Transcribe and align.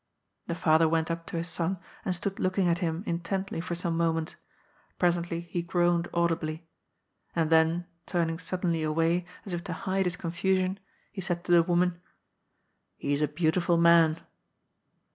The 0.47 0.55
father 0.55 0.89
went 0.89 1.11
up 1.11 1.27
to 1.27 1.37
his 1.37 1.47
son 1.47 1.77
and 2.03 2.15
stood 2.15 2.39
looking 2.39 2.67
at 2.67 2.79
him 2.79 3.03
intently 3.05 3.61
for 3.61 3.75
some 3.75 3.95
moments. 3.95 4.35
Presently 4.97 5.41
he 5.41 5.61
groaned 5.61 6.07
audibly. 6.11 6.65
And 7.35 7.51
then, 7.51 7.85
turning 8.07 8.39
suddenly 8.39 8.81
away, 8.81 9.27
as 9.45 9.53
if 9.53 9.63
to 9.65 9.73
hide 9.73 10.05
his 10.07 10.17
confu 10.17 10.55
sion, 10.55 10.79
he 11.11 11.21
said 11.21 11.43
to 11.43 11.51
the 11.51 11.61
woman:'' 11.61 12.01
He 12.97 13.13
is 13.13 13.21
a 13.21 13.27
beautiful 13.27 13.77
man." 13.77 14.19